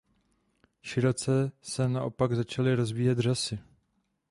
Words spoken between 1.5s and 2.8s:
se naopak začaly